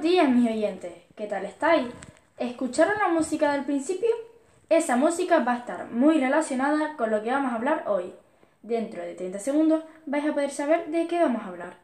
Buenos 0.00 0.16
días, 0.16 0.30
mis 0.30 0.50
oyentes. 0.50 0.92
¿Qué 1.14 1.26
tal 1.26 1.44
estáis? 1.44 1.86
¿Escucharon 2.38 2.98
la 2.98 3.08
música 3.08 3.52
del 3.52 3.66
principio? 3.66 4.08
Esa 4.70 4.96
música 4.96 5.40
va 5.40 5.52
a 5.52 5.58
estar 5.58 5.90
muy 5.90 6.18
relacionada 6.18 6.96
con 6.96 7.10
lo 7.10 7.22
que 7.22 7.30
vamos 7.30 7.52
a 7.52 7.56
hablar 7.56 7.84
hoy. 7.86 8.14
Dentro 8.62 9.02
de 9.02 9.12
30 9.14 9.38
segundos 9.40 9.84
vais 10.06 10.24
a 10.24 10.32
poder 10.32 10.52
saber 10.52 10.86
de 10.86 11.06
qué 11.06 11.20
vamos 11.20 11.42
a 11.42 11.48
hablar. 11.48 11.76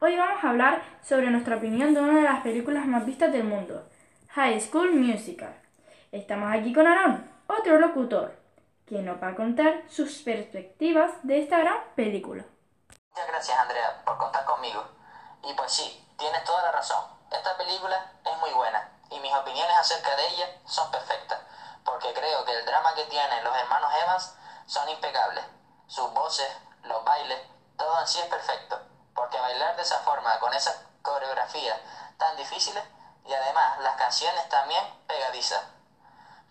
Hoy 0.00 0.16
vamos 0.16 0.44
a 0.44 0.50
hablar 0.50 0.82
sobre 1.02 1.30
nuestra 1.30 1.56
opinión 1.56 1.94
de 1.94 2.00
una 2.00 2.16
de 2.16 2.22
las 2.22 2.42
películas 2.42 2.86
más 2.86 3.06
vistas 3.06 3.32
del 3.32 3.44
mundo, 3.44 3.88
High 4.30 4.60
School 4.60 4.92
Musical. 4.94 5.56
Estamos 6.12 6.52
aquí 6.52 6.74
con 6.74 6.86
Aaron, 6.86 7.30
otro 7.46 7.78
locutor, 7.78 8.36
quien 8.84 9.06
nos 9.06 9.22
va 9.22 9.28
a 9.28 9.34
contar 9.34 9.84
sus 9.88 10.18
perspectivas 10.22 11.12
de 11.22 11.40
esta 11.42 11.58
gran 11.58 11.78
película. 11.94 12.44
Muchas 13.10 13.28
gracias 13.28 13.58
Andrea 13.58 14.02
por 14.04 14.18
contar 14.18 14.44
conmigo. 14.44 14.84
Y 15.42 15.54
pues 15.54 15.72
sí, 15.72 16.04
tienes 16.18 16.44
toda 16.44 16.62
la 16.62 16.72
razón. 16.72 17.02
Esta 17.32 17.56
película 17.56 18.12
es 18.24 18.38
muy 18.38 18.50
buena 18.50 18.90
y 19.10 19.18
mis 19.20 19.32
opiniones 19.32 19.76
acerca 19.78 20.14
de 20.14 20.26
ella 20.28 20.46
son 20.66 20.90
perfectas, 20.90 21.40
porque 21.84 22.12
creo 22.12 22.44
que 22.44 22.52
el 22.52 22.66
drama 22.66 22.94
que 22.94 23.04
tienen 23.04 23.44
los 23.44 23.56
hermanos 23.56 23.90
Evans 24.02 24.34
son 24.66 24.88
impecables. 24.90 25.44
Sus 25.86 26.12
voces, 26.12 26.48
los 26.84 27.02
bailes, 27.04 27.38
todo 27.76 28.00
en 28.00 28.06
sí 28.06 28.18
es 28.20 28.26
perfecto, 28.26 28.80
porque 29.16 29.38
bailar 29.38 29.74
de 29.74 29.82
esa 29.82 29.98
forma, 30.00 30.38
con 30.38 30.54
esas 30.54 30.84
coreografías 31.02 31.80
tan 32.18 32.36
difíciles, 32.36 32.82
y 33.26 33.32
además 33.32 33.80
las 33.80 33.96
canciones 33.96 34.48
también 34.48 34.84
pegadizas. 35.08 35.62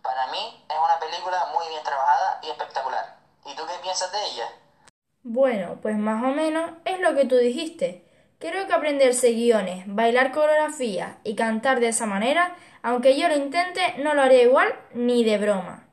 Para 0.02 0.28
mí 0.28 0.66
es 0.70 0.78
una 0.78 1.00
película 1.00 1.46
muy 1.54 1.68
bien 1.70 1.84
trabajada 1.84 2.40
y 2.44 2.50
espectacular. 2.50 3.16
¿Y 3.46 3.56
tú 3.56 3.66
qué 3.66 3.74
piensas 3.82 4.12
de 4.12 4.26
ella? 4.26 4.50
Bueno, 5.24 5.80
pues 5.82 5.96
más 5.98 6.24
o 6.24 6.28
menos 6.28 6.72
es 6.84 7.00
lo 7.00 7.16
que 7.16 7.26
tú 7.26 7.38
dijiste. 7.38 8.06
Creo 8.40 8.68
que 8.68 8.74
aprenderse 8.74 9.32
guiones, 9.32 9.86
bailar 9.88 10.32
coreografía 10.32 11.18
y 11.24 11.36
cantar 11.36 11.80
de 11.80 11.88
esa 11.88 12.06
manera, 12.06 12.56
aunque 12.84 13.18
yo 13.18 13.28
lo 13.28 13.36
intente, 13.36 13.96
no 14.00 14.14
lo 14.14 14.22
haría 14.22 14.44
igual 14.44 14.78
ni 14.94 15.24
de 15.24 15.38
broma. 15.38 15.88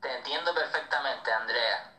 Te 0.00 0.16
entiendo 0.16 0.54
perfectamente, 0.54 1.32
Andrea. 1.32 1.92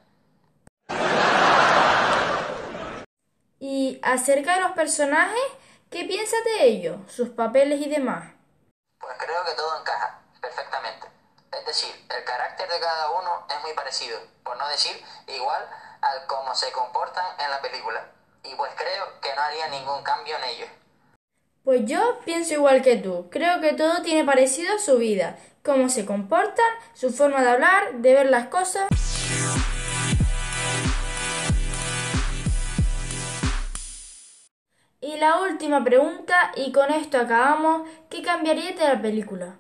Y 3.60 3.91
acerca 4.02 4.56
de 4.56 4.62
los 4.62 4.72
personajes, 4.72 5.44
¿qué 5.90 6.06
piensas 6.06 6.44
de 6.44 6.66
ellos, 6.66 6.98
sus 7.10 7.30
papeles 7.30 7.82
y 7.82 7.90
demás? 7.90 8.34
Pues 9.00 9.14
creo 9.18 9.46
que 9.46 9.54
todo 9.54 9.80
encaja 9.80 10.20
perfectamente. 10.42 11.08
Es 11.52 11.66
decir, 11.66 11.94
el 12.10 12.24
carácter 12.24 12.70
de 12.70 12.80
cada 12.80 13.12
uno 13.12 13.46
es 13.50 13.62
muy 13.62 13.74
parecido, 13.74 14.20
por 14.44 14.58
no 14.58 14.68
decir 14.70 15.04
igual 15.28 15.68
al 16.02 16.26
cómo 16.28 16.56
se 16.56 16.72
comportan 16.72 17.26
en 17.40 17.50
la 17.50 17.62
película. 17.62 18.06
Y 18.44 18.56
pues 18.56 18.72
creo 18.76 19.20
que 19.22 19.34
no 19.36 19.42
haría 19.42 19.68
ningún 19.70 20.04
cambio 20.04 20.36
en 20.38 20.44
ellos. 20.46 20.70
Pues 21.64 21.82
yo 21.86 22.20
pienso 22.26 22.56
igual 22.56 22.82
que 22.82 22.96
tú. 22.96 23.30
Creo 23.30 23.62
que 23.62 23.74
todo 23.74 24.02
tiene 24.02 24.26
parecido 24.26 24.76
a 24.76 24.80
su 24.80 24.98
vida, 24.98 25.38
cómo 25.64 25.90
se 25.90 26.06
comportan, 26.06 26.72
su 26.94 27.12
forma 27.12 27.44
de 27.44 27.52
hablar, 27.52 27.94
de 27.96 28.14
ver 28.16 28.30
las 28.30 28.48
cosas. 28.48 28.88
La 35.22 35.40
última 35.40 35.84
pregunta, 35.84 36.52
y 36.56 36.72
con 36.72 36.92
esto 36.92 37.20
acabamos, 37.20 37.88
¿qué 38.10 38.24
cambiarías 38.24 38.76
de 38.76 38.88
la 38.88 39.00
película? 39.00 39.56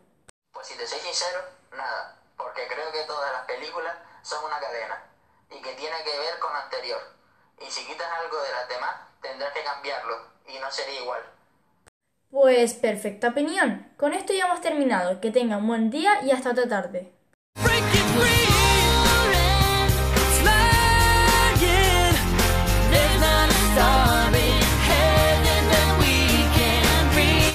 Pues 0.51 0.65
si 0.65 0.75
te 0.75 0.87
soy 0.87 0.97
sincero, 0.99 1.37
nada, 1.77 2.17
porque 2.35 2.63
creo 2.67 2.91
que 2.91 3.03
todas 3.03 3.31
las 3.31 3.45
películas 3.45 3.95
son 4.23 4.43
una 4.43 4.59
cadena 4.59 5.03
y 5.51 5.61
que 5.61 5.73
tiene 5.75 5.97
que 6.03 6.17
ver 6.17 6.39
con 6.39 6.51
lo 6.51 6.59
anterior. 6.61 6.99
Y 7.59 7.69
si 7.69 7.85
quitas 7.85 8.07
algo 8.11 8.41
de 8.41 8.51
las 8.51 8.67
demás, 8.69 8.95
tendrás 9.21 9.53
que 9.53 9.63
cambiarlo 9.63 10.15
y 10.47 10.57
no 10.57 10.71
sería 10.71 10.99
igual. 10.99 11.21
Pues 12.31 12.73
perfecta 12.73 13.27
opinión. 13.27 13.93
Con 13.97 14.13
esto 14.13 14.33
ya 14.33 14.45
hemos 14.45 14.61
terminado. 14.61 15.21
Que 15.21 15.29
tengan 15.29 15.67
buen 15.67 15.91
día 15.91 16.23
y 16.23 16.31
hasta 16.31 16.51
otra 16.51 16.67
tarde. 16.67 17.13
Break 17.61 17.83
it 17.93 18.07
free. 18.17 18.50